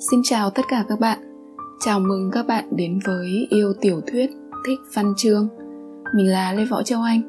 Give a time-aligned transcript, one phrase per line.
[0.00, 1.18] Xin chào tất cả các bạn.
[1.80, 4.30] Chào mừng các bạn đến với Yêu Tiểu Thuyết
[4.66, 5.48] Thích Văn Chương.
[6.14, 7.22] Mình là Lê Võ Châu Anh.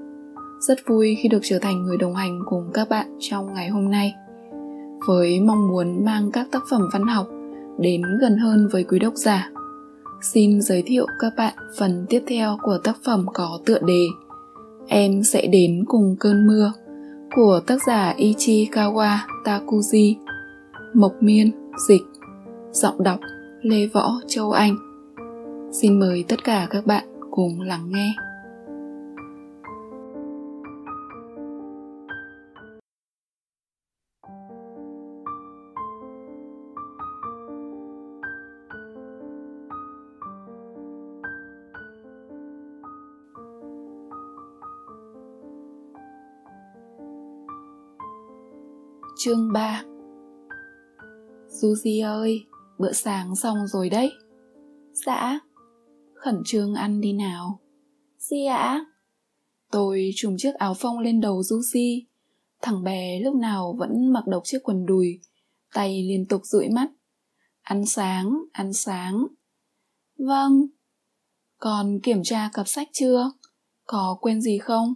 [0.60, 3.92] Rất vui khi được trở thành người đồng hành cùng các bạn trong ngày hôm
[3.92, 4.14] nay.
[5.08, 7.28] Với mong muốn mang các tác phẩm văn học
[7.80, 9.52] đến gần hơn với quý độc giả.
[10.22, 14.06] Xin giới thiệu các bạn phần tiếp theo của tác phẩm có tựa đề
[14.88, 16.72] Em sẽ đến cùng cơn mưa
[17.36, 20.16] của tác giả Ichikawa Takuji.
[20.94, 21.52] Mộc Miên,
[21.88, 22.02] dịch
[22.72, 23.20] Giọng đọc
[23.62, 24.76] Lê Võ Châu Anh.
[25.72, 28.14] Xin mời tất cả các bạn cùng lắng nghe.
[49.18, 49.84] Chương 3
[51.50, 52.46] Suzy ơi,
[52.80, 54.12] bữa sáng xong rồi đấy.
[54.92, 55.40] Dạ.
[56.14, 57.60] Khẩn trương ăn đi nào.
[58.18, 58.86] Gì ạ?
[59.72, 62.02] Tôi trùm chiếc áo phông lên đầu Suzy.
[62.62, 65.20] Thằng bé lúc nào vẫn mặc độc chiếc quần đùi,
[65.74, 66.90] tay liên tục dụi mắt.
[67.62, 69.28] Ăn sáng, ăn sáng.
[70.18, 70.68] Vâng.
[71.58, 73.32] Còn kiểm tra cặp sách chưa?
[73.86, 74.94] Có quên gì không?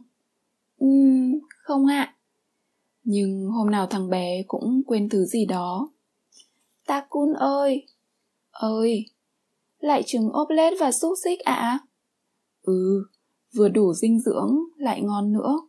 [0.77, 2.15] Ừm, không ạ.
[3.03, 5.92] Nhưng hôm nào thằng bé cũng quên thứ gì đó
[6.85, 7.87] Ta cun ơi!
[8.51, 9.05] Ơi!
[9.79, 11.53] Lại trứng ốp lết và xúc xích ạ?
[11.53, 11.79] À?
[12.61, 13.03] Ừ,
[13.55, 15.59] vừa đủ dinh dưỡng, lại ngon nữa.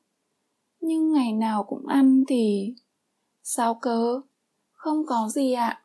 [0.80, 2.74] Nhưng ngày nào cũng ăn thì...
[3.42, 4.20] Sao cơ?
[4.72, 5.66] Không có gì ạ.
[5.66, 5.82] À?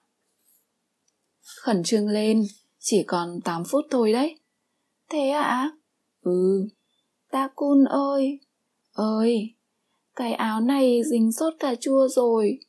[1.62, 2.44] Khẩn trương lên,
[2.80, 4.40] chỉ còn 8 phút thôi đấy.
[5.10, 5.44] Thế ạ?
[5.44, 5.72] À?
[6.22, 6.68] Ừ.
[7.32, 8.40] Ta cun ơi!
[8.92, 9.56] Ơi!
[10.16, 12.60] Cái áo này dính sốt cà chua rồi.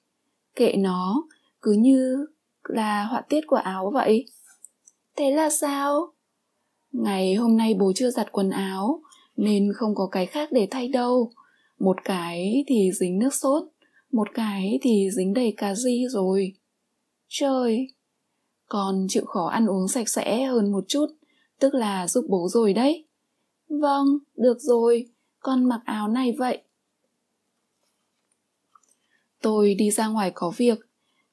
[0.54, 1.28] Kệ nó,
[1.62, 2.26] cứ như
[2.72, 4.26] là họa tiết của áo vậy?
[5.16, 6.12] Thế là sao?
[6.92, 9.02] Ngày hôm nay bố chưa giặt quần áo,
[9.36, 11.32] nên không có cái khác để thay đâu.
[11.78, 13.62] Một cái thì dính nước sốt,
[14.12, 16.52] một cái thì dính đầy cà ri rồi.
[17.28, 17.88] Trời!
[18.68, 21.06] Con chịu khó ăn uống sạch sẽ hơn một chút,
[21.58, 23.06] tức là giúp bố rồi đấy.
[23.68, 24.06] Vâng
[24.36, 25.06] được rồi.
[25.40, 26.62] Con mặc áo này vậy.
[29.42, 30.78] Tôi đi ra ngoài có việc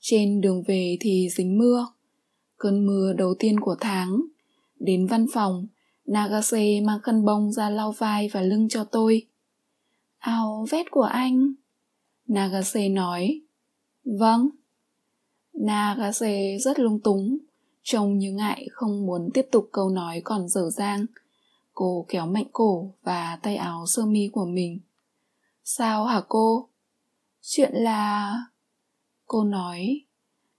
[0.09, 1.87] trên đường về thì dính mưa.
[2.57, 4.21] Cơn mưa đầu tiên của tháng.
[4.79, 5.67] Đến văn phòng,
[6.05, 9.27] Nagase mang khăn bông ra lau vai và lưng cho tôi.
[10.17, 11.53] Áo vét của anh.
[12.27, 13.41] Nagase nói.
[14.05, 14.49] Vâng.
[15.53, 17.37] Nagase rất lung túng,
[17.83, 21.05] trông như ngại không muốn tiếp tục câu nói còn dở dang.
[21.73, 24.79] Cô kéo mạnh cổ và tay áo sơ mi của mình.
[25.63, 26.69] Sao hả cô?
[27.41, 28.33] Chuyện là...
[29.27, 30.01] Cô nói,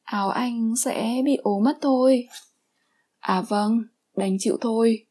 [0.02, 2.28] áo anh sẽ bị ố mất thôi.
[3.18, 3.82] À vâng,
[4.16, 5.06] đành chịu thôi.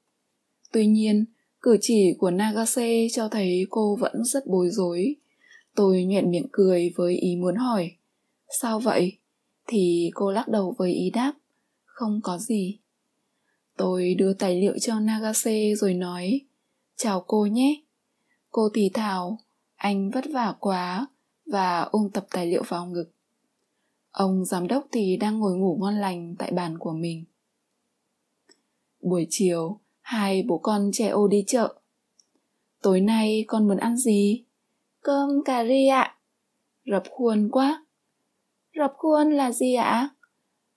[0.72, 1.25] Tuy nhiên,
[1.62, 5.16] cử chỉ của Nagase cho thấy cô vẫn rất bối rối.
[5.75, 7.91] Tôi nhoẹn miệng cười với ý muốn hỏi.
[8.62, 9.17] Sao vậy?
[9.67, 11.34] Thì cô lắc đầu với ý đáp.
[11.85, 12.79] Không có gì.
[13.78, 16.41] Tôi đưa tài liệu cho Nagase rồi nói.
[16.96, 17.81] Chào cô nhé.
[18.50, 19.40] Cô thì thào,
[19.75, 21.07] anh vất vả quá
[21.46, 23.16] và ôm tập tài liệu vào ngực.
[24.17, 27.25] Ông giám đốc thì đang ngồi ngủ ngon lành tại bàn của mình.
[29.01, 31.75] Buổi chiều, hai bố con trẻ ô đi chợ.
[32.81, 34.44] Tối nay con muốn ăn gì?
[35.01, 36.17] Cơm cà ri ạ.
[36.85, 37.85] Rập khuôn quá.
[38.78, 40.09] Rập khuôn là gì ạ?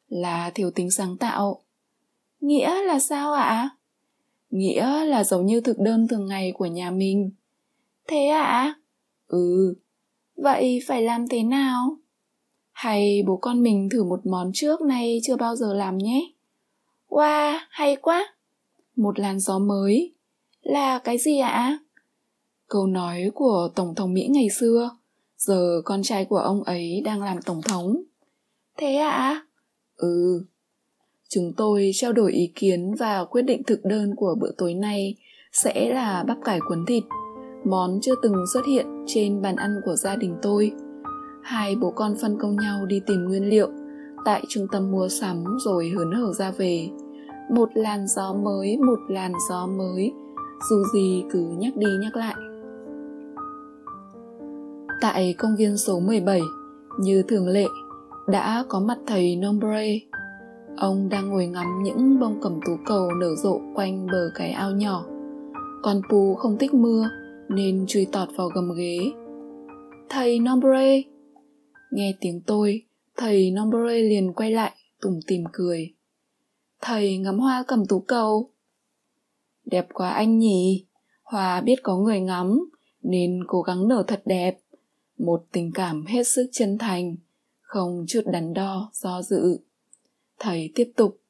[0.08, 1.62] Là thiếu tính sáng tạo.
[2.40, 3.70] Nghĩa là sao ạ?
[4.50, 7.30] Nghĩa là giống như thực đơn thường ngày của nhà mình.
[8.08, 8.74] Thế ạ?
[9.26, 9.74] Ừ.
[10.36, 12.00] Vậy phải làm thế nào?
[12.80, 16.32] Hay bố con mình thử một món trước nay chưa bao giờ làm nhé.
[17.08, 18.34] Wow, hay quá!
[18.96, 20.14] Một làn gió mới.
[20.62, 21.78] Là cái gì ạ?
[22.69, 24.90] Câu nói của Tổng thống Mỹ ngày xưa.
[25.36, 28.02] Giờ con trai của ông ấy đang làm Tổng thống.
[28.78, 29.46] Thế ạ?
[29.96, 30.44] Ừ.
[31.28, 35.14] Chúng tôi trao đổi ý kiến và quyết định thực đơn của bữa tối nay
[35.52, 37.05] sẽ là bắp cải cuốn thịt,
[37.64, 40.72] món chưa từng xuất hiện trên bàn ăn của gia đình tôi–
[41.50, 43.69] hai bố con phân công nhau đi tìm nguyên liệu.
[44.25, 46.88] Tại trung tâm mua sắm rồi hớn hở ra về.
[47.50, 50.12] Một làn gió mới, một làn gió mới.
[50.70, 52.35] Dù gì cứ nhắc đi nhắc lại.
[55.00, 56.41] Tại công viên số 17
[56.99, 57.67] như thường lệ,
[58.29, 59.99] đã có mặt thầy Nombre.
[60.76, 64.70] Ông đang ngồi ngắm những bông cẩm tú cầu nở rộ quanh bờ cái ao
[64.70, 65.05] nhỏ.
[65.82, 67.08] Con Pu không thích mưa,
[67.49, 69.12] nên chui tọt vào gầm ghế.
[70.08, 71.03] Thầy Nombre
[71.90, 72.84] Nghe tiếng tôi,
[73.16, 75.94] thầy Nombre liền quay lại, tủm tìm cười.
[76.81, 78.50] Thầy ngắm hoa cầm tú cầu.
[79.64, 80.87] Đẹp quá anh nhỉ,
[81.22, 82.70] hoa biết có người ngắm,
[83.02, 84.58] nên cố gắng nở thật đẹp.
[85.19, 87.16] Một tình cảm hết sức chân thành,
[87.60, 89.58] không chút đắn đo, do dự.
[90.38, 91.20] Thầy tiếp tục.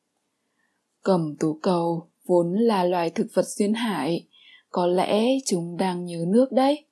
[1.02, 4.26] Cầm tú cầu vốn là loài thực vật duyên hải,
[4.70, 6.84] có lẽ chúng đang nhớ nước đấy.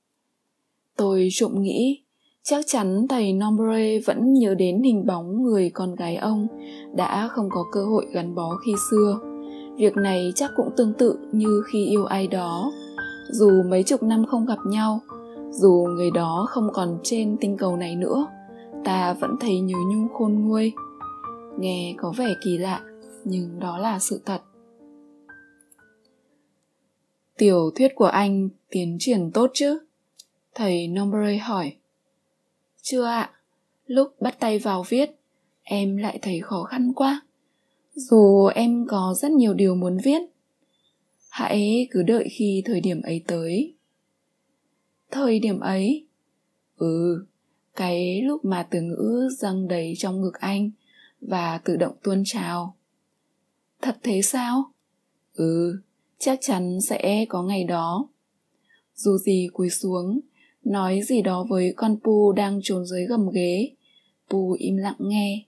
[0.97, 2.03] Tôi trộm nghĩ,
[2.51, 6.47] chắc chắn thầy Nombre vẫn nhớ đến hình bóng người con gái ông
[6.97, 9.21] đã không có cơ hội gắn bó khi xưa.
[9.77, 12.73] Việc này chắc cũng tương tự như khi yêu ai đó.
[13.31, 15.01] Dù mấy chục năm không gặp nhau,
[15.51, 18.27] dù người đó không còn trên tinh cầu này nữa,
[18.85, 20.73] ta vẫn thấy nhớ nhung khôn nguôi.
[21.59, 22.81] Nghe có vẻ kỳ lạ,
[23.25, 24.43] nhưng đó là sự thật.
[27.39, 29.79] Tiểu thuyết của anh tiến triển tốt chứ?
[30.55, 31.73] Thầy Nombre hỏi.
[32.91, 33.31] Chưa ạ,
[33.87, 35.11] lúc bắt tay vào viết,
[35.63, 37.21] em lại thấy khó khăn quá.
[37.95, 40.23] Dù em có rất nhiều điều muốn viết.
[41.29, 43.75] Hãy cứ đợi khi thời điểm ấy tới.
[45.11, 46.07] Thời điểm ấy?
[46.77, 47.25] Ừ,
[47.77, 50.71] cái lúc mà từ ngữ dâng đầy trong ngực anh
[51.21, 52.77] và tự động tuôn trào.
[53.83, 54.73] Thật thế sao?
[55.35, 55.79] Ừ,
[56.19, 58.09] chắc chắn sẽ có ngày đó.
[58.95, 60.21] Dù gì cúi xuống,
[60.69, 63.71] nói gì đó với con Pu đang trốn dưới gầm ghế.
[64.31, 65.45] Pu im lặng nghe.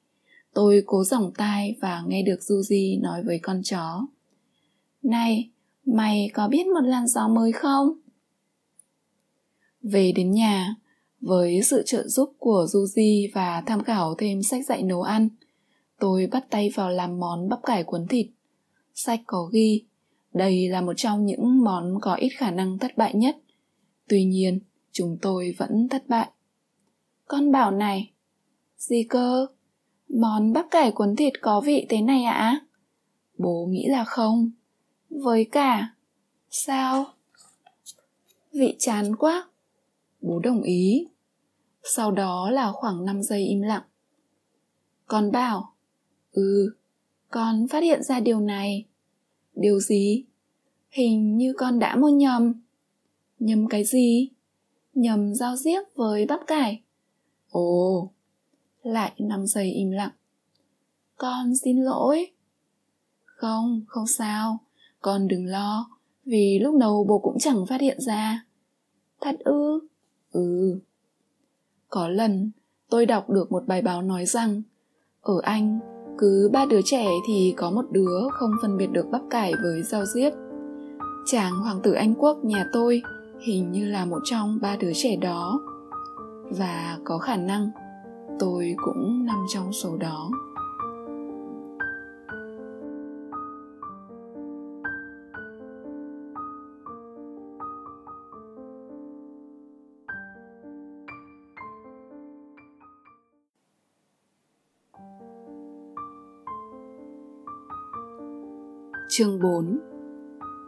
[0.54, 4.06] Tôi cố giỏng tai và nghe được Suzy nói với con chó.
[5.02, 5.50] Này,
[5.84, 7.88] mày có biết một làn gió mới không?
[9.82, 10.74] Về đến nhà,
[11.20, 15.28] với sự trợ giúp của Suzy và tham khảo thêm sách dạy nấu ăn,
[15.98, 18.26] tôi bắt tay vào làm món bắp cải cuốn thịt.
[18.94, 19.84] Sách có ghi,
[20.34, 23.36] đây là một trong những món có ít khả năng thất bại nhất.
[24.08, 24.60] Tuy nhiên,
[25.00, 26.30] chúng tôi vẫn thất bại.
[27.26, 28.12] Con bảo này,
[28.76, 29.46] gì cơ?
[30.08, 32.32] Món bắp cải cuốn thịt có vị thế này ạ?
[32.32, 32.60] À?
[33.38, 34.50] Bố nghĩ là không.
[35.10, 35.94] Với cả,
[36.50, 37.06] sao?
[38.52, 39.48] Vị chán quá.
[40.20, 41.08] Bố đồng ý.
[41.82, 43.82] Sau đó là khoảng 5 giây im lặng.
[45.06, 45.74] Con bảo,
[46.32, 46.74] ừ,
[47.30, 48.84] con phát hiện ra điều này.
[49.54, 50.24] Điều gì?
[50.90, 52.52] Hình như con đã mua nhầm.
[53.38, 54.30] Nhầm cái gì?
[54.94, 56.82] Nhầm rau diếp với bắp cải.
[57.50, 58.10] Ồ,
[58.82, 60.12] lại 5 giây im lặng.
[61.16, 62.30] Con xin lỗi.
[63.24, 64.58] Không, không sao.
[65.00, 65.90] Con đừng lo,
[66.24, 68.44] vì lúc đầu bố cũng chẳng phát hiện ra.
[69.20, 69.80] Thật ư?
[70.32, 70.78] Ừ.
[71.88, 72.50] Có lần,
[72.90, 74.62] tôi đọc được một bài báo nói rằng,
[75.22, 75.80] ở Anh,
[76.18, 79.82] cứ ba đứa trẻ thì có một đứa không phân biệt được bắp cải với
[79.82, 80.32] rau diếp.
[81.26, 83.02] Chàng hoàng tử Anh quốc nhà tôi
[83.40, 85.60] hình như là một trong ba đứa trẻ đó.
[86.58, 87.70] Và có khả năng
[88.38, 90.30] tôi cũng nằm trong số đó.
[109.08, 109.89] Chương 4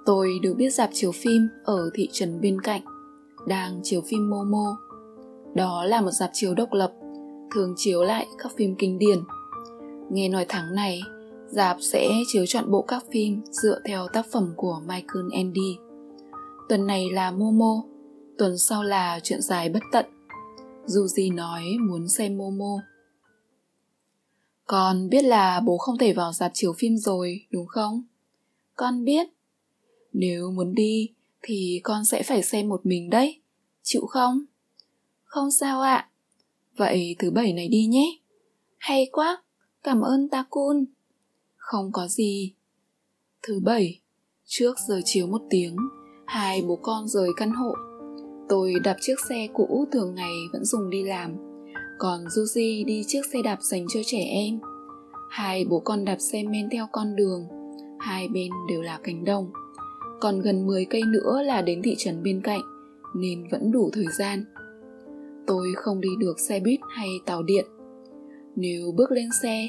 [0.07, 2.83] Tôi được biết dạp chiếu phim ở thị trấn bên cạnh
[3.47, 4.77] đang chiếu phim Momo.
[5.55, 6.93] Đó là một dạp chiếu độc lập,
[7.55, 9.19] thường chiếu lại các phim kinh điển.
[10.11, 11.03] Nghe nói tháng này,
[11.49, 15.77] dạp sẽ chiếu chọn bộ các phim dựa theo tác phẩm của Michael Andy.
[16.69, 17.83] Tuần này là Momo,
[18.39, 20.07] tuần sau là chuyện dài bất tận.
[20.87, 22.81] Dù gì nói muốn xem Momo.
[24.67, 28.03] Con biết là bố không thể vào dạp chiếu phim rồi, đúng không?
[28.77, 29.27] Con biết.
[30.13, 31.11] Nếu muốn đi
[31.43, 33.41] thì con sẽ phải xem một mình đấy.
[33.83, 34.45] Chịu không?
[35.25, 35.95] Không sao ạ.
[35.95, 36.09] À.
[36.77, 38.19] Vậy thứ bảy này đi nhé.
[38.79, 39.43] Hay quá,
[39.83, 40.85] cảm ơn Takun.
[41.57, 42.53] Không có gì.
[43.43, 44.01] Thứ bảy,
[44.45, 45.77] trước giờ chiếu một tiếng,
[46.27, 47.75] hai bố con rời căn hộ.
[48.49, 51.37] Tôi đạp chiếc xe cũ thường ngày vẫn dùng đi làm,
[51.99, 54.61] còn Suzy đi chiếc xe đạp dành cho trẻ em.
[55.31, 57.49] Hai bố con đạp xe men theo con đường,
[58.01, 59.51] hai bên đều là cánh đồng.
[60.23, 62.61] Còn gần 10 cây nữa là đến thị trấn bên cạnh,
[63.15, 64.45] nên vẫn đủ thời gian.
[65.47, 67.67] Tôi không đi được xe buýt hay tàu điện.
[68.57, 69.69] Nếu bước lên xe,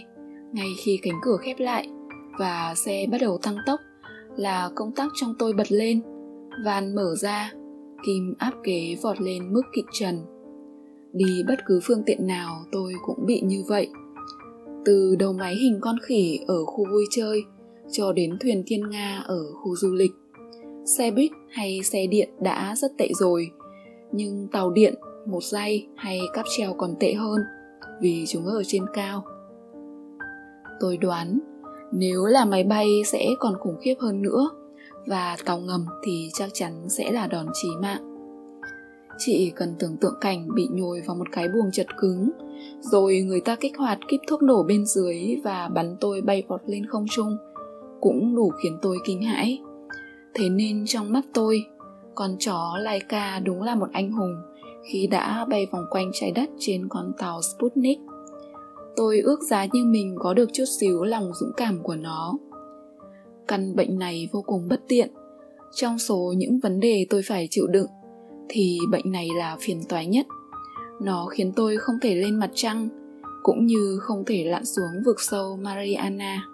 [0.51, 1.87] ngay khi cánh cửa khép lại
[2.39, 3.79] và xe bắt đầu tăng tốc
[4.37, 6.01] là công tắc trong tôi bật lên,
[6.65, 7.53] van mở ra,
[8.05, 10.19] kim áp kế vọt lên mức kịch trần.
[11.13, 13.89] Đi bất cứ phương tiện nào tôi cũng bị như vậy.
[14.85, 17.43] Từ đầu máy hình con khỉ ở khu vui chơi
[17.91, 20.11] cho đến thuyền thiên nga ở khu du lịch
[20.85, 23.51] xe buýt hay xe điện đã rất tệ rồi
[24.11, 24.93] nhưng tàu điện
[25.25, 27.39] một giây hay cáp treo còn tệ hơn
[28.01, 29.23] vì chúng ở trên cao
[30.79, 31.39] Tôi đoán
[31.91, 34.49] nếu là máy bay sẽ còn khủng khiếp hơn nữa
[35.05, 38.01] và tàu ngầm thì chắc chắn sẽ là đòn chí mạng.
[39.17, 42.29] Chị cần tưởng tượng cảnh bị nhồi vào một cái buồng chật cứng,
[42.79, 46.61] rồi người ta kích hoạt kíp thuốc nổ bên dưới và bắn tôi bay vọt
[46.65, 47.37] lên không trung,
[48.01, 49.61] cũng đủ khiến tôi kinh hãi.
[50.33, 51.65] Thế nên trong mắt tôi,
[52.15, 54.35] con chó Laika đúng là một anh hùng
[54.91, 57.99] khi đã bay vòng quanh trái đất trên con tàu Sputnik.
[58.95, 62.33] Tôi ước giá như mình có được chút xíu lòng dũng cảm của nó.
[63.47, 65.11] Căn bệnh này vô cùng bất tiện.
[65.75, 67.87] Trong số những vấn đề tôi phải chịu đựng,
[68.49, 70.25] thì bệnh này là phiền toái nhất.
[71.01, 72.89] Nó khiến tôi không thể lên mặt trăng,
[73.43, 76.47] cũng như không thể lặn xuống vực sâu Mariana.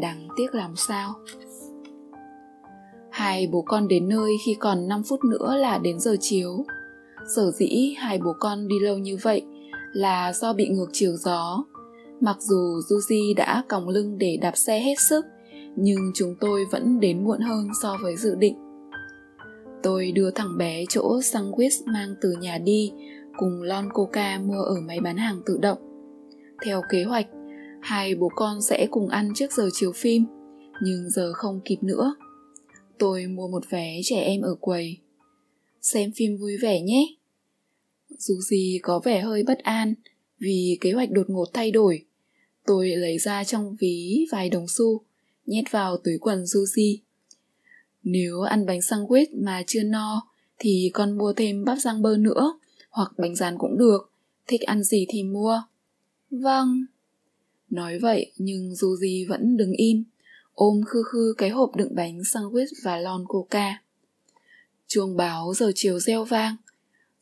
[0.00, 1.14] Đáng tiếc làm sao.
[3.18, 6.64] Hai bố con đến nơi khi còn 5 phút nữa là đến giờ chiếu.
[7.36, 9.42] Sở dĩ hai bố con đi lâu như vậy
[9.92, 11.64] là do bị ngược chiều gió.
[12.20, 15.26] Mặc dù Juji đã còng lưng để đạp xe hết sức,
[15.76, 18.56] nhưng chúng tôi vẫn đến muộn hơn so với dự định.
[19.82, 22.92] Tôi đưa thằng bé chỗ sandwich mang từ nhà đi
[23.36, 25.78] cùng lon coca mua ở máy bán hàng tự động.
[26.64, 27.26] Theo kế hoạch,
[27.80, 30.24] hai bố con sẽ cùng ăn trước giờ chiếu phim,
[30.82, 32.14] nhưng giờ không kịp nữa.
[32.98, 34.98] Tôi mua một vé trẻ em ở quầy.
[35.82, 37.06] Xem phim vui vẻ nhé.
[38.18, 39.94] Dù gì có vẻ hơi bất an
[40.38, 42.04] vì kế hoạch đột ngột thay đổi.
[42.66, 45.00] Tôi lấy ra trong ví vài đồng xu,
[45.46, 46.98] nhét vào túi quần Suzy.
[48.02, 50.28] Nếu ăn bánh sandwich mà chưa no
[50.58, 52.58] thì con mua thêm bắp rang bơ nữa
[52.90, 54.12] hoặc bánh rán cũng được,
[54.46, 55.62] thích ăn gì thì mua.
[56.30, 56.84] Vâng.
[57.70, 60.04] Nói vậy nhưng Suzy vẫn đứng im,
[60.58, 63.82] ôm khư khư cái hộp đựng bánh sandwich và lon coca.
[64.86, 66.56] Chuông báo giờ chiều reo vang.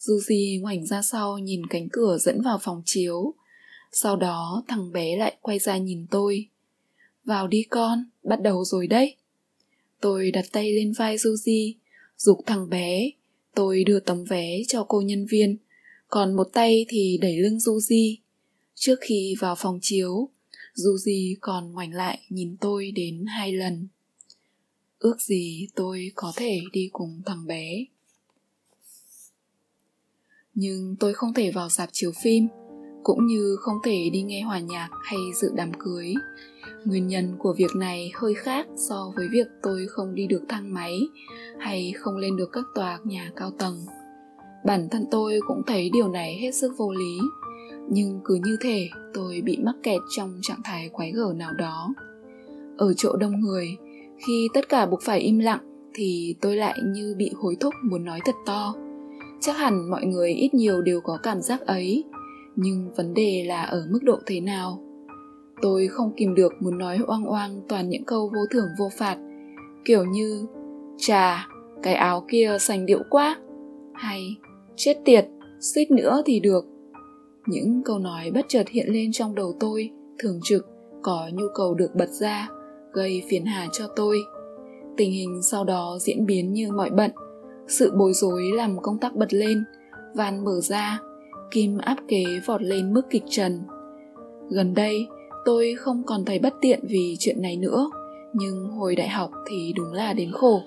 [0.01, 3.35] Suzy ngoảnh ra sau nhìn cánh cửa dẫn vào phòng chiếu.
[3.93, 6.49] Sau đó thằng bé lại quay ra nhìn tôi.
[7.25, 9.17] Vào đi con, bắt đầu rồi đấy.
[10.01, 11.75] Tôi đặt tay lên vai Suzy,
[12.17, 13.11] dục thằng bé.
[13.55, 15.57] Tôi đưa tấm vé cho cô nhân viên,
[16.09, 18.17] còn một tay thì đẩy lưng Suzy.
[18.75, 20.31] Trước khi vào phòng chiếu,
[20.77, 23.89] dù gì còn ngoảnh lại nhìn tôi đến hai lần.
[24.99, 27.85] Ước gì tôi có thể đi cùng thằng bé.
[30.55, 32.49] Nhưng tôi không thể vào dạp chiếu phim,
[33.03, 36.15] cũng như không thể đi nghe hòa nhạc hay dự đám cưới
[36.85, 40.75] nguyên nhân của việc này hơi khác so với việc tôi không đi được thang
[40.75, 40.99] máy
[41.59, 43.87] hay không lên được các tòa nhà cao tầng
[44.65, 47.19] bản thân tôi cũng thấy điều này hết sức vô lý
[47.91, 51.95] nhưng cứ như thể tôi bị mắc kẹt trong trạng thái quái gở nào đó.
[52.77, 53.77] Ở chỗ đông người,
[54.27, 55.61] khi tất cả buộc phải im lặng,
[55.95, 58.75] thì tôi lại như bị hối thúc muốn nói thật to.
[59.41, 62.05] Chắc hẳn mọi người ít nhiều đều có cảm giác ấy,
[62.57, 64.83] nhưng vấn đề là ở mức độ thế nào?
[65.63, 69.17] Tôi không kìm được muốn nói oang oang toàn những câu vô thưởng vô phạt,
[69.85, 70.47] kiểu như,
[70.99, 71.49] chà,
[71.83, 73.37] cái áo kia sành điệu quá!
[73.97, 74.37] hay
[74.77, 75.27] chết tiệt,
[75.61, 76.67] suýt nữa thì được
[77.47, 80.67] những câu nói bất chợt hiện lên trong đầu tôi, thường trực,
[81.03, 82.49] có nhu cầu được bật ra,
[82.93, 84.19] gây phiền hà cho tôi.
[84.97, 87.11] Tình hình sau đó diễn biến như mọi bận.
[87.69, 89.65] Sự bối rối làm công tắc bật lên,
[90.15, 91.01] van mở ra,
[91.51, 93.61] kim áp kế vọt lên mức kịch trần.
[94.51, 95.07] Gần đây,
[95.45, 97.91] tôi không còn thấy bất tiện vì chuyện này nữa,
[98.33, 100.61] nhưng hồi đại học thì đúng là đến khổ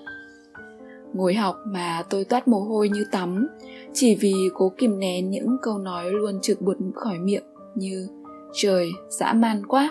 [1.14, 3.48] ngồi học mà tôi toát mồ hôi như tắm
[3.92, 8.08] chỉ vì cố kìm nén những câu nói luôn trực buột khỏi miệng như
[8.52, 9.90] trời dã man quá!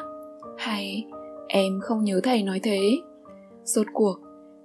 [0.60, 1.06] hay
[1.48, 3.02] em không nhớ thầy nói thế.
[3.64, 4.16] Rốt cuộc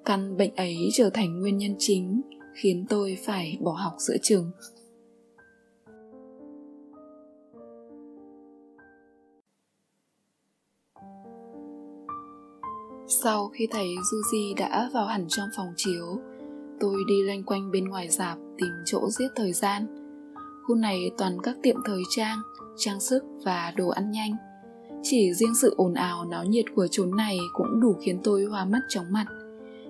[0.04, 2.22] căn bệnh ấy trở thành nguyên nhân chính
[2.54, 4.50] khiến tôi phải bỏ học giữa trường.
[13.06, 16.18] Sau khi thấy Yuji đã vào hẳn trong phòng chiếu,
[16.84, 19.86] tôi đi loanh quanh bên ngoài dạp tìm chỗ giết thời gian.
[20.66, 22.38] Khu này toàn các tiệm thời trang,
[22.76, 24.36] trang sức và đồ ăn nhanh.
[25.02, 28.64] Chỉ riêng sự ồn ào náo nhiệt của chốn này cũng đủ khiến tôi hoa
[28.64, 29.26] mắt chóng mặt.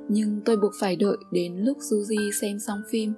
[0.09, 3.13] Nhưng tôi buộc phải đợi đến lúc Suzy xem xong phim.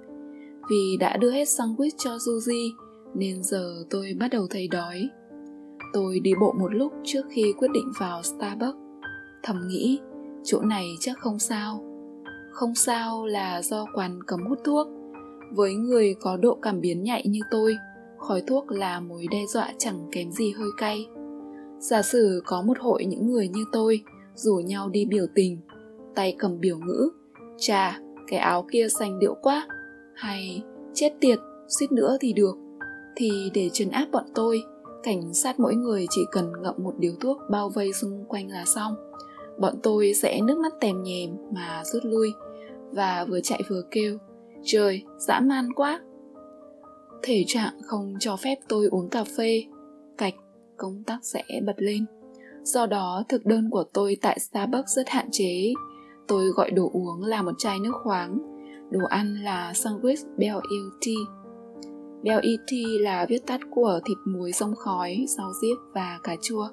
[0.71, 2.71] Vì đã đưa hết sandwich cho Suzy
[3.15, 5.09] nên giờ tôi bắt đầu thấy đói.
[5.93, 8.79] Tôi đi bộ một lúc trước khi quyết định vào Starbucks
[9.43, 9.99] thầm nghĩ
[10.45, 11.86] chỗ này chắc không sao
[12.57, 14.89] không sao là do quán cấm hút thuốc.
[15.53, 17.77] Với người có độ cảm biến nhạy như tôi,
[18.19, 21.07] khói thuốc là mối đe dọa chẳng kém gì hơi cay.
[21.79, 24.01] Giả sử có một hội những người như tôi,
[24.35, 25.59] rủ nhau đi biểu tình,
[26.15, 27.11] tay cầm biểu ngữ,
[27.59, 29.67] chà, cái áo kia xanh điệu quá,
[30.15, 30.63] hay
[30.95, 32.57] chết tiệt, suýt nữa thì được.
[33.17, 34.63] Thì để trấn áp bọn tôi,
[35.03, 38.65] cảnh sát mỗi người chỉ cần ngậm một điếu thuốc bao vây xung quanh là
[38.65, 38.95] xong.
[39.59, 42.33] Bọn tôi sẽ nước mắt tèm nhèm mà rút lui
[42.97, 44.19] và vừa chạy vừa kêu,
[44.65, 46.01] trời, dã man quá.
[47.23, 49.65] Thể trạng không cho phép tôi uống cà phê,
[50.19, 50.35] cạch,
[50.77, 52.07] công tắc sẽ bật lên.
[52.63, 55.73] Do đó, thực đơn của tôi tại starbucks rất hạn chế.
[56.29, 58.39] Tôi gọi đồ uống là một chai nước khoáng,
[58.91, 61.47] đồ ăn là sandwich bell eel tea
[62.23, 66.69] bell ET là viết tắt của thịt muối sông khói, rau diếp và cà chua.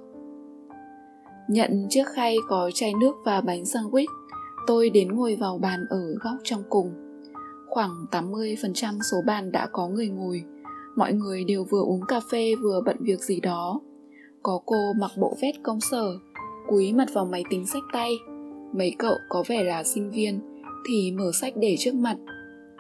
[1.50, 4.06] Nhận chiếc khay có chai nước và bánh sandwich
[4.67, 6.91] tôi đến ngồi vào bàn ở góc trong cùng.
[7.67, 10.43] Khoảng 80% số bàn đã có người ngồi.
[10.96, 13.82] Mọi người đều vừa uống cà phê vừa bận việc gì đó.
[14.43, 16.20] Có cô mặc bộ vest công sở,
[16.67, 18.12] cúi mặt vào máy tính sách tay.
[18.74, 20.39] Mấy cậu có vẻ là sinh viên,
[20.89, 22.17] thì mở sách để trước mặt.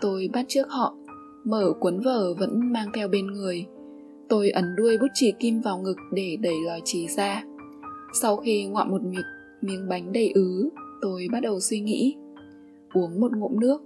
[0.01, 0.95] Tôi bắt trước họ,
[1.43, 3.65] mở cuốn vở vẫn mang theo bên người.
[4.29, 7.43] Tôi ấn đuôi bút chì kim vào ngực để đẩy lòi chì ra.
[8.21, 9.25] Sau khi ngoạm một miệng,
[9.61, 10.69] miếng bánh đầy ứ
[11.03, 12.15] tôi bắt đầu suy nghĩ.
[12.93, 13.81] Uống một ngụm nước,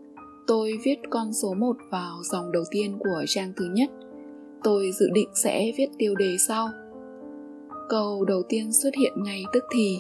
[0.48, 3.90] tôi viết con số 1 vào dòng đầu tiên của trang thứ nhất.
[4.64, 6.70] Tôi dự định sẽ viết tiêu đề sau.
[7.90, 10.00] Câu đầu tiên xuất hiện ngay tức thì.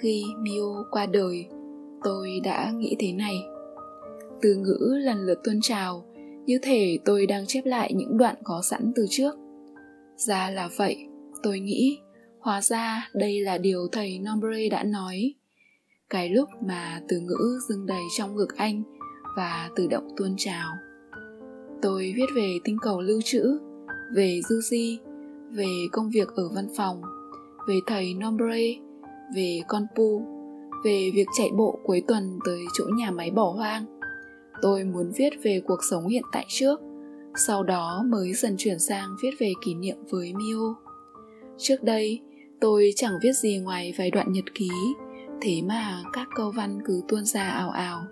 [0.00, 1.46] Khi mio qua đời,
[2.04, 3.36] tôi đã nghĩ thế này.
[4.42, 6.04] Từ ngữ lần lượt tuôn trào,
[6.46, 9.34] như thể tôi đang chép lại những đoạn có sẵn từ trước.
[10.16, 11.06] Ra là vậy,
[11.42, 11.98] tôi nghĩ
[12.42, 15.34] hóa ra đây là điều thầy nombre đã nói.
[16.10, 18.82] Cái lúc mà từ ngữ dưng đầy trong ngực anh
[19.36, 20.74] và tự động tuôn trào.
[21.82, 23.58] Tôi viết về tinh cầu lưu trữ
[24.14, 24.98] về Juji,
[25.50, 27.02] về công việc ở văn phòng
[27.68, 28.60] về thầy nombre
[29.34, 30.22] về con pu
[30.84, 34.00] về việc chạy bộ cuối tuần tới chỗ nhà máy bỏ hoang.
[34.62, 36.80] Tôi muốn viết về cuộc sống hiện tại trước
[37.34, 40.74] sau đó mới dần chuyển sang viết về kỷ niệm với mio.
[41.58, 42.20] Trước đây
[42.62, 44.68] tôi chẳng viết gì ngoài vài đoạn nhật ký
[45.40, 48.02] thế mà các câu văn cứ tuôn ra ào ào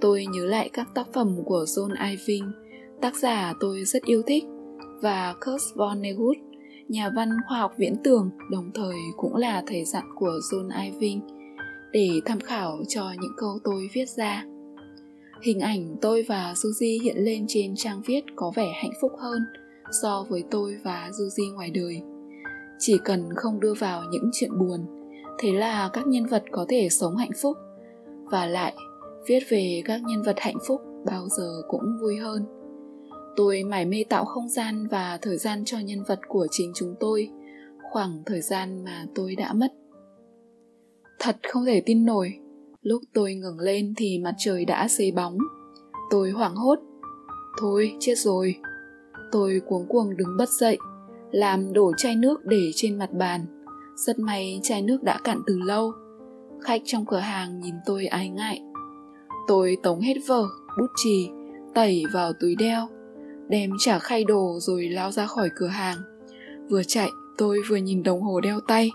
[0.00, 2.52] tôi nhớ lại các tác phẩm của john irving
[3.00, 4.44] tác giả tôi rất yêu thích
[5.02, 6.36] và Kurt Vonnegut,
[6.88, 11.20] nhà văn khoa học viễn tưởng đồng thời cũng là thầy dặn của John Irving
[11.92, 14.44] để tham khảo cho những câu tôi viết ra.
[15.42, 19.42] Hình ảnh tôi và Suzy hiện lên trên trang viết có vẻ hạnh phúc hơn
[20.02, 22.02] so với tôi và Suzy ngoài đời.
[22.80, 24.86] Chỉ cần không đưa vào những chuyện buồn,
[25.38, 27.56] thế là các nhân vật có thể sống hạnh phúc.
[28.24, 28.74] Và lại,
[29.26, 32.46] viết về các nhân vật hạnh phúc bao giờ cũng vui hơn.
[33.36, 36.94] Tôi mải mê tạo không gian và thời gian cho nhân vật của chính chúng
[37.00, 37.30] tôi,
[37.92, 39.72] khoảng thời gian mà tôi đã mất.
[41.18, 42.40] Thật không thể tin nổi,
[42.82, 45.38] Lúc tôi ngẩng lên thì mặt trời đã xế bóng.
[46.10, 46.78] Tôi hoảng hốt.
[47.60, 48.54] Thôi, chết rồi.
[49.32, 50.78] Tôi cuống cuồng đứng bất dậy,
[51.30, 53.40] làm đổ chai nước để trên mặt bàn.
[53.96, 55.92] Rất may chai nước đã cạn từ lâu.
[56.60, 58.62] Khách trong cửa hàng nhìn tôi ái ngại.
[59.48, 61.30] Tôi tống hết vở, bút chì,
[61.74, 62.88] tẩy vào túi đeo,
[63.48, 65.96] đem trả khay đồ rồi lao ra khỏi cửa hàng.
[66.68, 68.90] Vừa chạy, tôi vừa nhìn đồng hồ đeo tay.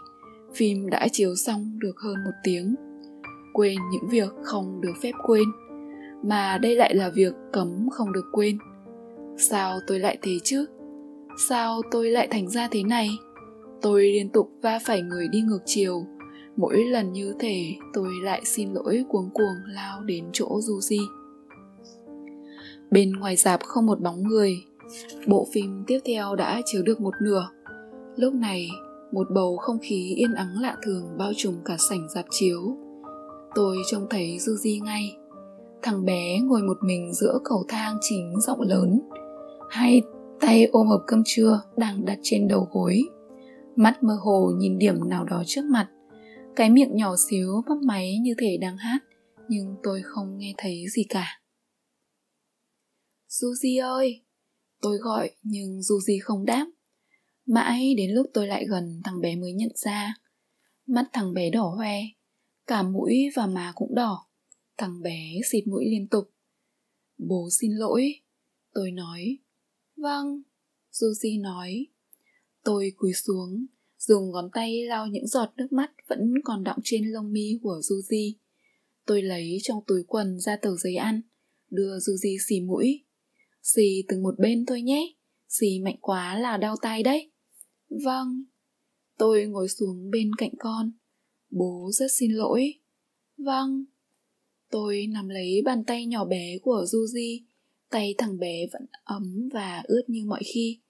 [0.53, 2.75] Phim đã chiếu xong được hơn một tiếng
[3.55, 5.43] quên những việc không được phép quên
[6.23, 8.57] mà đây lại là việc cấm không được quên
[9.37, 10.65] sao tôi lại thế chứ
[11.37, 13.09] sao tôi lại thành ra thế này?
[13.81, 16.05] Tôi liên tục va phải người đi ngược chiều.
[16.55, 20.99] Mỗi lần như thể tôi lại xin lỗi cuống cuồng lao đến chỗ du di
[22.91, 24.63] bên ngoài dạp không một bóng người.
[25.27, 27.49] Bộ phim tiếp theo đã chiếu được một nửa.
[28.15, 28.69] Lúc này,
[29.11, 32.77] một bầu không khí yên ắng lạ thường bao trùm cả sảnh dạp chiếu.
[33.55, 35.17] Tôi trông thấy du di ngay.
[35.81, 38.99] Thằng bé ngồi một mình giữa cầu thang chính rộng lớn.
[39.69, 40.01] Hai
[40.45, 43.01] tay ôm hộp cơm trưa đang đặt trên đầu gối.
[43.75, 45.89] Mắt mơ hồ nhìn điểm nào đó trước mặt.
[46.55, 48.99] Cái miệng nhỏ xíu bắp máy như thể đang hát,
[49.49, 51.41] nhưng tôi không nghe thấy gì cả.
[53.29, 54.21] Suzy ơi!
[54.81, 56.67] Tôi gọi, nhưng Suzy không đáp.
[57.45, 60.13] Mãi đến lúc tôi lại gần thằng bé mới nhận ra.
[60.87, 61.95] Mắt thằng bé đỏ hoe,
[62.67, 64.27] Cả mũi và má cũng đỏ.
[64.77, 66.31] Thằng bé xịt mũi liên tục.
[67.17, 68.13] Bố xin lỗi,
[68.73, 69.37] Tôi nói.
[70.05, 70.41] Vâng
[70.91, 71.87] Suzy nói
[72.63, 73.65] Tôi cúi xuống
[73.97, 77.81] Dùng ngón tay lau những giọt nước mắt Vẫn còn đọng trên lông mi của
[77.89, 78.33] Suzy
[79.05, 81.21] Tôi lấy trong túi quần ra tờ giấy ăn
[81.69, 83.03] Đưa Suzy xì mũi
[83.61, 85.13] Xì từng một bên thôi nhé
[85.47, 87.31] Xì mạnh quá là đau tay đấy
[88.05, 88.43] Vâng
[89.17, 90.91] Tôi ngồi xuống bên cạnh con
[91.49, 92.73] Bố rất xin lỗi.
[93.37, 93.85] Vâng.
[94.71, 97.43] Tôi nắm lấy bàn tay nhỏ bé của Juji,
[97.95, 100.81] tay thằng bé vẫn ấm và ướt như mọi khi.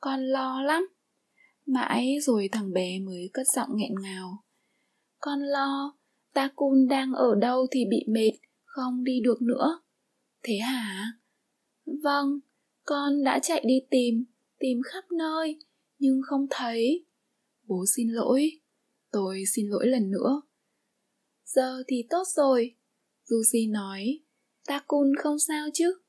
[0.00, 0.88] Con lo lắm.
[1.66, 4.44] Mãi rồi thằng bé mới cất giọng nghẹn ngào.
[5.18, 5.98] Con lo,
[6.34, 8.30] ta cun đang ở đâu thì bị mệt,
[8.64, 9.82] không đi được nữa.
[10.42, 11.06] Thế hả?
[11.86, 12.40] Vâng,
[12.82, 14.24] con đã chạy đi tìm,
[14.58, 15.58] tìm khắp nơi,
[15.98, 17.06] nhưng không thấy.
[17.68, 18.50] Bố xin lỗi,
[19.12, 20.42] tôi xin lỗi lần nữa.
[21.44, 22.76] Giờ thì tốt rồi,
[23.28, 24.20] Lucy nói,
[24.66, 26.03] ta cun không sao chứ?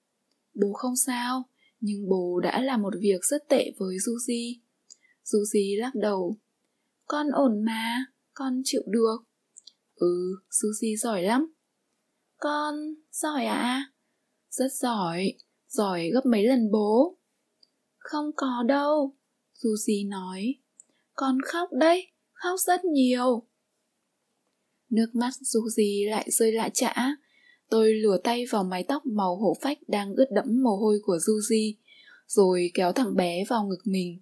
[0.56, 4.60] Bố không sao, nhưng bố đã làm một việc rất tệ với Suzy.
[5.24, 6.38] Suzy lắc đầu.
[7.06, 9.18] Con ổn mà, con chịu được.
[9.96, 11.54] Ừ, Suzy giỏi lắm.
[12.38, 12.76] Con
[13.12, 13.92] giỏi à?
[14.50, 15.34] Rất giỏi,
[15.68, 17.18] giỏi gấp mấy lần bố.
[17.98, 19.16] Không có đâu,
[19.64, 20.56] Suzy nói.
[21.14, 23.48] Con khóc đấy, khóc rất nhiều.
[24.90, 27.16] Nước mắt Suzy lại rơi lại chả,
[27.70, 31.18] Tôi lùa tay vào mái tóc màu hổ phách đang ướt đẫm mồ hôi của
[31.18, 31.76] Suzy,
[32.28, 34.22] rồi kéo thằng bé vào ngực mình.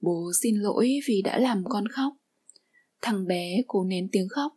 [0.00, 2.12] Bố xin lỗi vì đã làm con khóc.
[3.02, 4.52] Thằng bé cố nén tiếng khóc.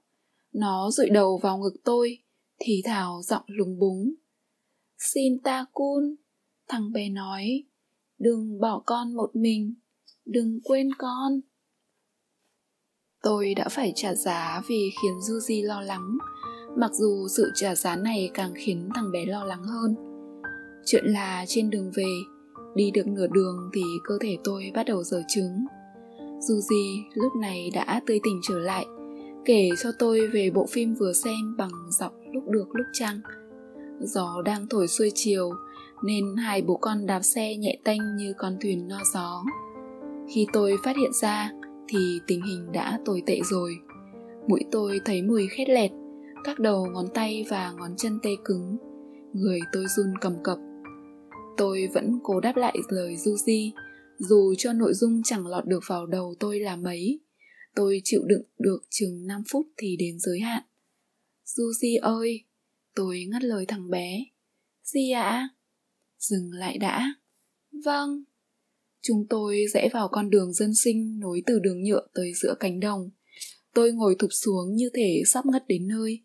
[0.54, 2.17] Nó rụi đầu vào ngực tôi,
[2.60, 4.13] thì thào giọng lúng búng.
[5.13, 6.15] Xin ta cun,
[6.67, 7.63] thằng bé nói,
[8.17, 9.76] đừng bỏ con một mình,
[10.26, 11.41] đừng quên con.
[13.22, 16.17] Tôi đã phải trả giá vì khiến Yuji lo lắng,
[16.78, 19.96] mặc dù sự trả giá này càng khiến thằng bé lo lắng hơn.
[20.86, 22.14] Chuyện là trên đường về,
[22.76, 25.66] đi được nửa đường thì cơ thể tôi bắt đầu dở chứng.
[26.40, 28.86] dù gì lúc này đã tươi tỉnh trở lại,
[29.46, 33.22] kể cho tôi về bộ phim vừa xem bằng giọng lúc được lúc trăng.
[34.00, 35.52] Gió đang thổi xuôi chiều,
[36.04, 39.44] nên hai bố con đạp xe nhẹ tênh như con thuyền no gió.
[40.34, 41.52] Khi tôi phát hiện ra,
[41.88, 43.76] thì tình hình đã tồi tệ rồi.
[44.48, 45.92] Mũi tôi thấy mùi khét lẹt,
[46.43, 48.78] các đầu ngón tay và ngón chân tê cứng.
[49.34, 50.58] Người tôi run cầm cập.
[51.58, 53.71] Tôi vẫn cố đáp lại lời Juji,
[54.19, 57.19] dù cho nội dung chẳng lọt được vào đầu tôi là mấy.
[57.75, 60.63] Tôi chịu đựng được chừng 5 phút thì đến giới hạn.
[61.45, 62.45] Juji ơi,
[62.95, 64.25] tôi ngắt lời thằng bé.
[64.84, 65.21] di ạ?
[65.21, 65.49] À?
[66.17, 67.13] Dừng lại đã.
[67.86, 68.23] Vâng.
[69.02, 72.80] Chúng tôi rẽ vào con đường dân sinh nối từ đường nhựa tới giữa cánh
[72.80, 73.10] đồng.
[73.73, 76.23] Tôi ngồi thụp xuống như thể sắp ngất đến nơi.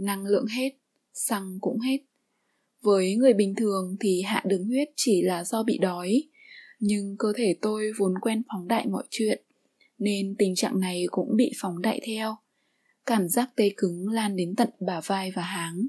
[0.00, 0.70] Năng lượng hết,
[1.14, 1.98] xăng cũng hết.
[2.82, 6.22] Với người bình thường thì hạ đường huyết chỉ là do bị đói,
[6.78, 9.42] nhưng cơ thể tôi vốn quen phóng đại mọi chuyện,
[9.98, 12.36] nên tình trạng này cũng bị phóng đại theo.
[13.06, 15.86] Cảm giác tê cứng lan đến tận bả vai và háng.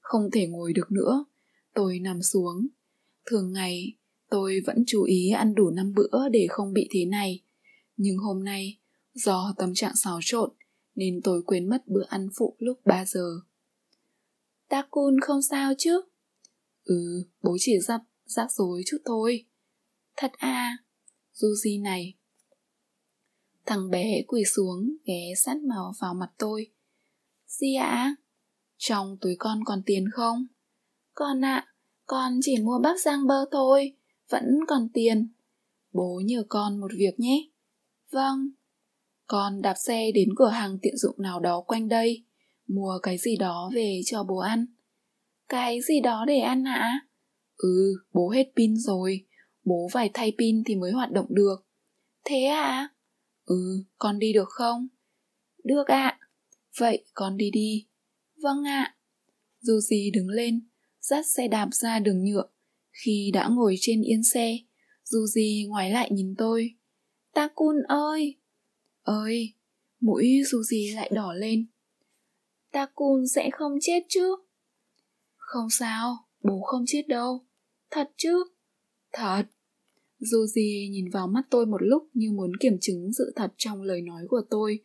[0.00, 1.24] Không thể ngồi được nữa,
[1.74, 2.66] tôi nằm xuống.
[3.26, 3.98] Thường ngày,
[4.30, 7.42] Tôi vẫn chú ý ăn đủ năm bữa để không bị thế này.
[7.96, 8.78] Nhưng hôm nay,
[9.14, 10.50] do tâm trạng xáo trộn,
[10.94, 13.40] nên tôi quên mất bữa ăn phụ lúc 3 giờ.
[14.68, 16.00] Takun không sao chứ?
[16.84, 19.44] Ừ, bố chỉ dập rắc rối chút thôi.
[20.16, 20.78] Thật à,
[21.34, 22.14] Yuji này.
[23.66, 26.70] Thằng bé quỳ xuống, ghé sát màu vào mặt tôi.
[27.46, 28.16] Di ạ?
[28.76, 30.46] Trong túi con còn tiền không?
[31.14, 31.68] Con ạ, à,
[32.06, 33.94] con chỉ mua bắp rang bơ thôi
[34.28, 35.28] vẫn còn tiền.
[35.92, 37.48] Bố nhờ con một việc nhé.
[38.10, 38.50] Vâng.
[39.26, 42.24] Con đạp xe đến cửa hàng tiện dụng nào đó quanh đây,
[42.68, 44.66] mua cái gì đó về cho bố ăn.
[45.48, 47.00] Cái gì đó để ăn hả?
[47.56, 49.26] Ừ, bố hết pin rồi,
[49.64, 51.56] bố phải thay pin thì mới hoạt động được.
[52.24, 52.88] Thế à?
[53.44, 54.88] Ừ, con đi được không?
[55.64, 56.18] Được ạ.
[56.20, 56.28] À.
[56.78, 57.86] Vậy con đi đi.
[58.42, 58.82] Vâng ạ.
[58.82, 58.94] À.
[59.60, 60.68] Dù gì đứng lên,
[61.00, 62.44] dắt xe đạp ra đường nhựa,
[63.04, 64.58] khi đã ngồi trên yên xe,
[65.04, 66.74] dù gì ngoái lại nhìn tôi.
[67.34, 68.34] Ta cun ơi!
[69.02, 69.54] Ơi!
[70.00, 71.66] Mũi dù gì lại đỏ lên.
[72.78, 74.36] Ta cùn sẽ không chết chứ?
[75.36, 77.46] Không sao, bố không chết đâu.
[77.90, 78.44] Thật chứ?
[79.12, 79.42] Thật.
[80.18, 83.82] Dù gì nhìn vào mắt tôi một lúc như muốn kiểm chứng sự thật trong
[83.82, 84.80] lời nói của tôi.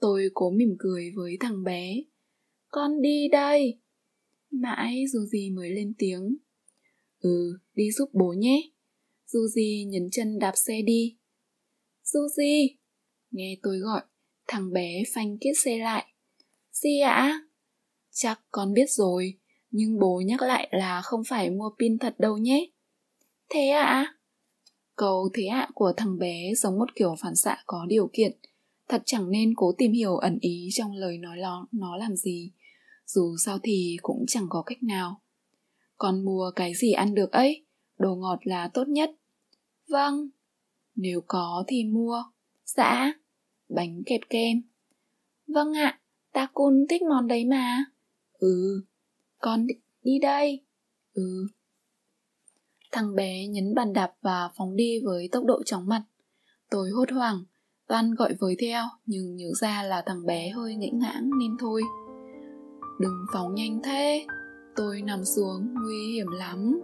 [0.00, 1.94] Tôi cố mỉm cười với thằng bé.
[2.68, 3.80] Con đi đây.
[4.50, 6.36] Mãi dù gì mới lên tiếng.
[7.18, 8.70] Ừ, đi giúp bố nhé.
[9.26, 11.16] Suzy nhấn chân đạp xe đi.
[12.04, 12.76] Suzy!
[13.30, 14.02] Nghe tôi gọi,
[14.46, 16.06] thằng bé phanh kiết xe lại.
[16.82, 17.40] Gì ạ?
[18.10, 19.38] Chắc con biết rồi,
[19.70, 22.66] nhưng bố nhắc lại là không phải mua pin thật đâu nhé.
[23.50, 23.84] Thế ạ?
[23.84, 24.14] À?
[24.96, 28.32] Câu thế ạ của thằng bé giống một kiểu phản xạ có điều kiện.
[28.88, 32.52] Thật chẳng nên cố tìm hiểu ẩn ý trong lời nói lo, nó làm gì.
[33.06, 35.22] Dù sao thì cũng chẳng có cách nào.
[35.96, 37.66] Con mua cái gì ăn được ấy,
[37.98, 39.10] đồ ngọt là tốt nhất.
[39.88, 40.28] Vâng,
[40.94, 42.24] nếu có thì mua.
[42.64, 43.12] Dạ,
[43.68, 44.62] bánh kẹp kem.
[45.46, 46.00] Vâng ạ,
[46.38, 47.84] ta cun thích món đấy mà.
[48.32, 48.82] Ừ,
[49.38, 49.66] con
[50.02, 50.64] đi đây.
[51.14, 51.46] Ừ.
[52.92, 56.02] Thằng bé nhấn bàn đạp và phóng đi với tốc độ chóng mặt.
[56.70, 57.44] Tôi hốt hoảng,
[57.88, 61.82] toan gọi với theo nhưng nhớ ra là thằng bé hơi ngẫy ngãng nên thôi.
[63.00, 64.26] Đừng phóng nhanh thế,
[64.76, 66.80] tôi nằm xuống nguy hiểm lắm.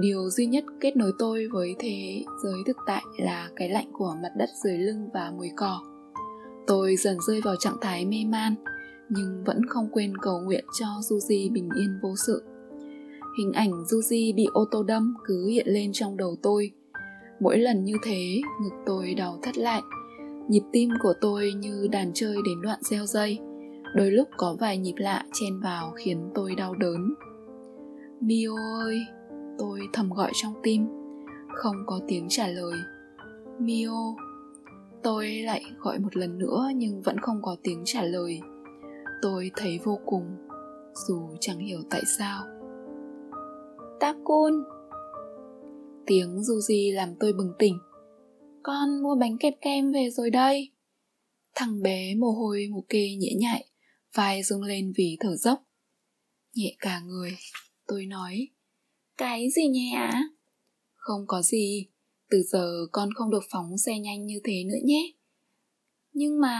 [0.00, 4.16] Điều duy nhất kết nối tôi với thế giới thực tại là cái lạnh của
[4.22, 5.87] mặt đất dưới lưng và mùi cỏ.
[6.68, 8.54] Tôi dần rơi vào trạng thái mê man,
[9.08, 12.42] nhưng vẫn không quên cầu nguyện cho Juji bình yên vô sự.
[13.38, 16.70] Hình ảnh Juji bị ô tô đâm cứ hiện lên trong đầu tôi.
[17.40, 19.82] Mỗi lần như thế, ngực tôi đau thắt lại.
[20.48, 23.38] Nhịp tim của tôi như đàn chơi đến đoạn gieo dây.
[23.94, 27.14] Đôi lúc có vài nhịp lạ chen vào khiến tôi đau đớn.
[28.20, 28.98] Mio ơi,
[29.58, 30.86] tôi thầm gọi trong tim.
[31.54, 32.78] Không có tiếng trả lời.
[33.58, 34.14] Mio,
[35.02, 38.40] tôi lại gọi một lần nữa nhưng vẫn không có tiếng trả lời.
[39.22, 40.36] Tôi thấy vô cùng
[41.08, 42.44] dù chẳng hiểu tại sao.
[44.00, 44.52] Takun.
[46.06, 47.78] Tiếng du di làm tôi bừng tỉnh.
[48.62, 50.72] Con mua bánh kẹp kem về rồi đây.
[51.54, 53.64] Thằng bé mồ hôi mồ kê nhễ nhại
[54.14, 55.62] Vai rung lên vì thở dốc.
[56.54, 57.32] Nhẹ cả người
[57.86, 58.48] Tôi nói
[59.16, 60.22] Cái gì nhẹ ạ?
[60.94, 61.86] Không có gì
[62.30, 65.12] từ giờ con không được phóng xe nhanh như thế nữa nhé
[66.12, 66.58] Nhưng mà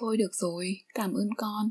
[0.00, 1.70] Thôi được rồi, cảm ơn con.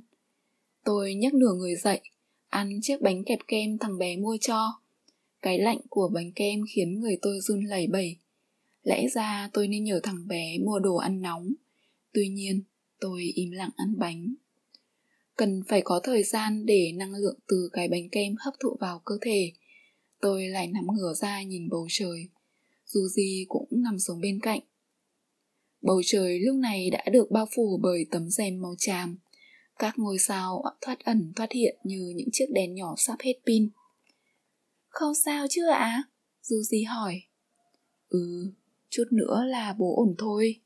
[0.84, 2.02] Tôi nhấc nửa người dậy,
[2.50, 4.82] ăn chiếc bánh kẹp kem thằng bé mua cho.
[5.42, 8.18] Cái lạnh của bánh kem khiến người tôi run lẩy bẩy.
[8.84, 11.54] Lẽ ra tôi nên nhờ thằng bé mua đồ ăn nóng.
[12.14, 12.64] Tuy nhiên,
[13.00, 14.36] tôi im lặng ăn bánh.
[15.36, 19.02] Cần phải có thời gian để năng lượng từ cái bánh kem hấp thụ vào
[19.06, 19.52] cơ thể.
[20.22, 22.28] Tôi lại nắm ngửa ra nhìn bầu trời.
[22.96, 24.60] Dù gì cũng nằm xuống bên cạnh
[25.82, 29.18] Bầu trời lúc này đã được bao phủ bởi tấm rèm màu tràm.
[29.80, 33.70] Các ngôi sao thoát ẩn thoát hiện như những chiếc đèn nhỏ sắp hết pin.
[34.88, 35.78] Không sao chứ ạ?
[35.78, 36.04] À?
[36.42, 37.22] Du Di hỏi.
[38.10, 38.52] Ừ,
[38.90, 40.62] chút nữa là bố ổn thôi.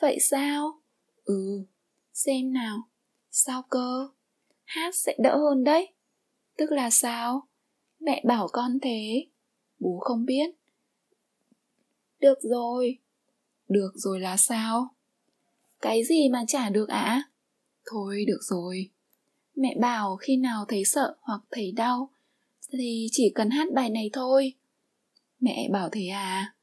[0.00, 0.80] Vậy sao?
[1.24, 1.64] Ừ,
[2.12, 2.88] xem nào.
[3.30, 4.08] Sao cơ?
[4.64, 5.88] Hát sẽ đỡ hơn đấy.
[6.56, 7.48] Tức là sao?
[8.00, 9.26] Mẹ bảo con thế.
[9.78, 10.50] Bố không biết.
[12.20, 12.98] Được rồi,
[13.68, 14.94] được rồi là sao?
[15.80, 17.02] Cái gì mà chả được ạ?
[17.02, 17.30] À?
[17.86, 18.90] Thôi được rồi.
[19.56, 22.10] Mẹ bảo khi nào thấy sợ hoặc thấy đau
[22.72, 24.52] thì chỉ cần hát bài này thôi.
[25.40, 26.54] Mẹ bảo thế à?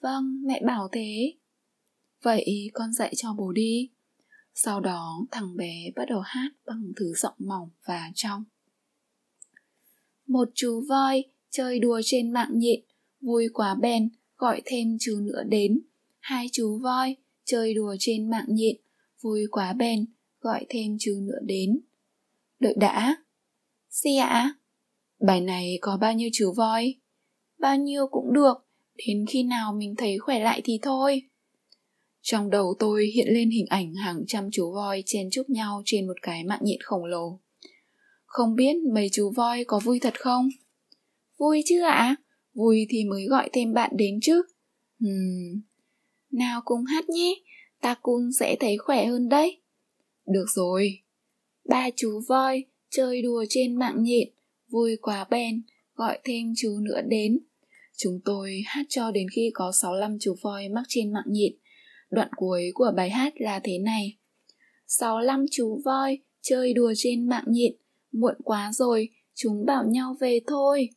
[0.00, 1.34] Vâng, mẹ bảo thế.
[2.22, 3.90] Vậy con dạy cho bố đi.
[4.54, 8.44] Sau đó thằng bé bắt đầu hát bằng thứ giọng mỏng và trong.
[10.26, 12.80] Một chú voi chơi đùa trên mạng nhịn,
[13.20, 14.08] vui quá bèn,
[14.42, 15.80] gọi thêm chú nữa đến
[16.20, 18.76] hai chú voi chơi đùa trên mạng nhện,
[19.20, 20.06] vui quá bèn,
[20.40, 21.80] gọi thêm chú nữa đến.
[22.60, 23.16] Đợi đã.
[23.90, 24.54] Xì ạ?
[25.20, 26.94] Bài này có bao nhiêu chú voi?
[27.58, 28.54] Bao nhiêu cũng được,
[29.06, 31.22] đến khi nào mình thấy khỏe lại thì thôi.
[32.22, 36.06] Trong đầu tôi hiện lên hình ảnh hàng trăm chú voi chen chúc nhau trên
[36.06, 37.38] một cái mạng nhện khổng lồ.
[38.24, 40.48] Không biết mấy chú voi có vui thật không?
[41.38, 41.92] Vui chứ ạ?
[41.92, 42.16] À?
[42.54, 44.42] Vui thì mới gọi thêm bạn đến chứ.
[45.00, 45.60] Hmm,
[46.30, 47.34] nào cùng hát nhé,
[47.80, 49.60] ta cùng sẽ thấy khỏe hơn đấy.
[50.26, 50.98] Được rồi.
[51.68, 54.28] Ba chú voi chơi đùa trên mạng nhện,
[54.68, 55.62] vui quá bèn,
[55.94, 57.38] gọi thêm chú nữa đến.
[57.96, 61.52] Chúng tôi hát cho đến khi có 65 chú voi mắc trên mạng nhện.
[62.10, 64.16] Đoạn cuối của bài hát là thế này.
[64.86, 67.72] 65 chú voi chơi đùa trên mạng nhện,
[68.12, 70.88] muộn quá rồi, chúng bảo nhau về thôi.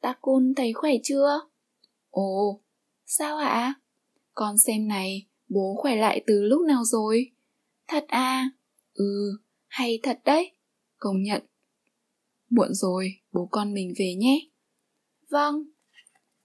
[0.00, 1.40] Takun thấy khỏe chưa?
[2.10, 2.60] Ồ,
[3.06, 3.48] sao ạ?
[3.48, 3.74] À?
[4.34, 7.30] Con xem này, bố khỏe lại từ lúc nào rồi?
[7.88, 8.50] Thật à?
[8.94, 10.52] Ừ, hay thật đấy.
[10.98, 11.42] Công nhận.
[12.50, 14.40] Muộn rồi, bố con mình về nhé.
[15.30, 15.64] Vâng.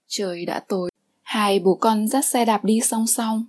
[0.06, 0.90] Trời đã tối.
[1.22, 3.44] Hai bố con dắt xe đạp đi song song.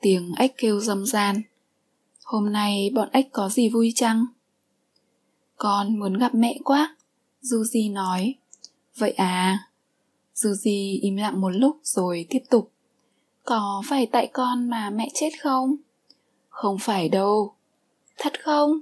[0.00, 1.42] Tiếng ếch kêu râm ran.
[2.24, 4.26] Hôm nay bọn ếch có gì vui chăng?
[5.56, 6.96] Con muốn gặp mẹ quá.
[7.42, 8.34] Juji nói.
[9.00, 9.58] Vậy à?
[10.34, 12.70] Juji im lặng một lúc rồi tiếp tục.
[13.44, 15.76] Có phải tại con mà mẹ chết không?
[16.48, 17.54] Không phải đâu.
[18.18, 18.80] Thật không?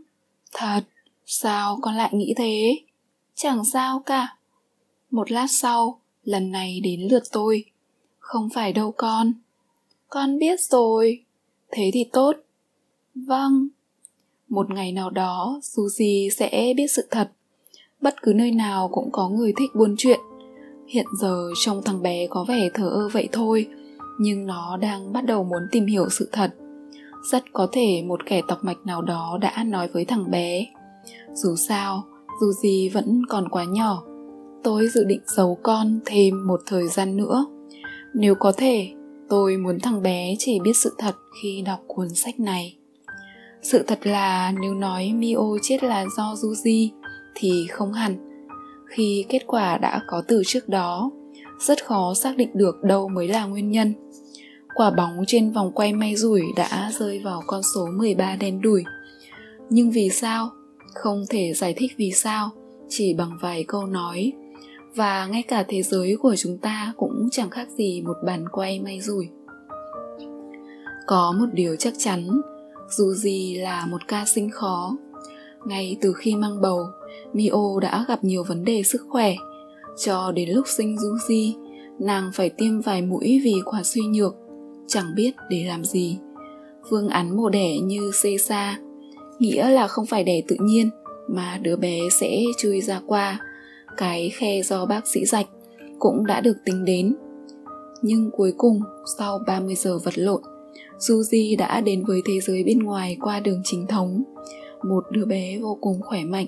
[0.53, 0.81] Thật.
[1.27, 2.81] Sao con lại nghĩ thế?
[3.35, 4.37] Chẳng sao cả.
[5.11, 7.65] Một lát sau, lần này đến lượt tôi.
[8.19, 9.33] Không phải đâu con.
[10.09, 11.25] Con biết rồi.
[11.71, 12.37] Thế thì tốt.
[13.15, 13.69] Vâng.
[14.49, 17.31] Một ngày nào đó, Suzy sẽ biết sự thật.
[18.01, 20.21] Bất cứ nơi nào cũng có người thích buôn chuyện.
[20.87, 23.67] Hiện giờ trông thằng bé có vẻ thờ ơ vậy thôi,
[24.19, 26.55] nhưng nó đang bắt đầu muốn tìm hiểu sự thật.
[27.33, 30.67] Rất có thể một kẻ tọc mạch nào đó đã nói với thằng bé
[31.35, 32.05] dù sao
[32.41, 34.03] dù gì vẫn còn quá nhỏ
[34.63, 37.47] tôi dự định giấu con thêm một thời gian nữa.
[38.15, 38.89] Nếu có thể
[39.29, 42.77] tôi muốn thằng bé chỉ biết sự thật khi đọc cuốn sách này.
[43.63, 46.91] Sự thật là nếu nói mio chết là do Yuji
[47.39, 48.17] thì không hẳn.
[48.87, 51.11] Khi kết quả đã có từ trước đó,
[51.61, 53.95] rất khó xác định được đâu mới là nguyên nhân.
[54.75, 58.85] Quả bóng trên vòng quay may rủi đã rơi vào con số 13 đen đủi.
[59.71, 60.51] Nhưng vì sao?
[60.95, 62.51] Không thể giải thích vì sao,
[62.89, 64.33] chỉ bằng vài câu nói.
[64.95, 68.81] Và ngay cả thế giới của chúng ta cũng chẳng khác gì một bàn quay
[68.81, 69.29] may rủi.
[71.07, 72.41] Có một điều chắc chắn,
[72.91, 74.97] dù gì là một ca sinh khó,
[75.67, 76.87] ngay từ khi mang bầu
[77.33, 79.35] mio đã gặp nhiều vấn đề sức khỏe
[79.99, 81.53] cho đến lúc sinh Yuji,
[81.99, 84.35] nàng phải tiêm vài mũi vì quá suy nhược,
[84.87, 86.19] chẳng biết để làm gì.
[86.91, 88.79] Phương án mổ đẻ như xê xa,
[89.39, 90.91] nghĩa là không phải đẻ tự nhiên,
[91.29, 93.41] mà đứa bé sẽ chui ra qua
[93.97, 95.47] cái khe do bác sĩ rạch
[95.99, 97.15] cũng đã được tính đến.
[98.03, 98.81] Nhưng cuối cùng,
[99.19, 100.43] sau 30 giờ vật lộn,
[100.99, 104.23] Suzy đã đến với thế giới bên ngoài qua đường chính thống.
[104.83, 106.47] Một đứa bé vô cùng khỏe mạnh,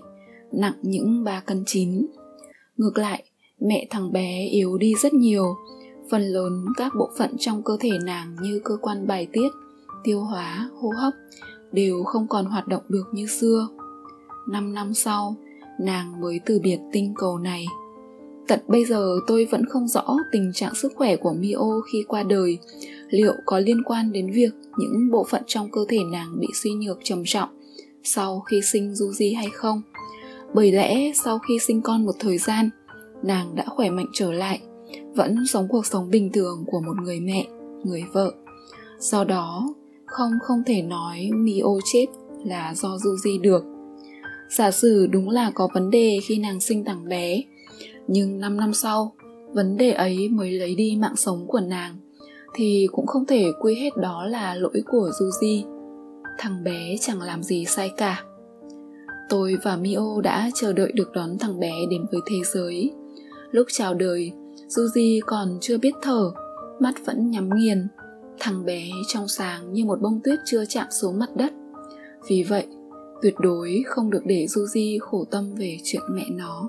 [0.53, 2.07] nặng những 3 cân 9.
[2.77, 3.25] Ngược lại,
[3.61, 5.57] mẹ thằng bé yếu đi rất nhiều.
[6.11, 9.49] Phần lớn các bộ phận trong cơ thể nàng như cơ quan bài tiết,
[10.05, 11.13] tiêu hóa, hô hấp
[11.73, 13.69] đều không còn hoạt động được như xưa.
[14.49, 15.37] Năm năm sau,
[15.81, 17.65] nàng mới từ biệt tinh cầu này.
[18.49, 22.23] Tận bây giờ tôi vẫn không rõ tình trạng sức khỏe của Mio khi qua
[22.23, 22.59] đời
[23.11, 26.71] liệu có liên quan đến việc những bộ phận trong cơ thể nàng bị suy
[26.71, 27.49] nhược trầm trọng
[28.03, 29.83] sau khi sinh Yuji hay không.
[30.55, 32.71] Bởi lẽ sau khi sinh con một thời gian,
[33.23, 34.61] nàng đã khỏe mạnh trở lại,
[35.15, 37.47] vẫn sống cuộc sống bình thường của một người mẹ,
[37.85, 38.33] người vợ.
[38.99, 39.75] Do đó,
[40.07, 42.07] không không thể nói Mio chết
[42.45, 43.65] là do Yuji được.
[44.51, 47.43] Giả sử đúng là có vấn đề khi nàng sinh thằng bé,
[48.07, 49.13] nhưng 5 năm sau,
[49.53, 51.97] vấn đề ấy mới lấy đi mạng sống của nàng,
[52.55, 55.65] thì cũng không thể quy hết đó là lỗi của Yuji.
[56.39, 58.25] Thằng bé chẳng làm gì sai cả.
[59.31, 62.93] Tôi và Mio đã chờ đợi được đón thằng bé đến với thế giới.
[63.51, 64.33] Lúc chào đời,
[64.69, 66.31] Yuji còn chưa biết thở,
[66.81, 67.89] mắt vẫn nhắm nghiền.
[68.39, 71.53] Thằng bé trong sáng như một bông tuyết chưa chạm xuống mặt đất.
[72.29, 72.67] Vì vậy,
[73.23, 76.69] tuyệt đối không được để Yuji khổ tâm về chuyện mẹ nó.